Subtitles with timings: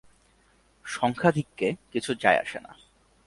[0.85, 2.71] সংখ্যাধিক্যে কিছুই যায় আসে না।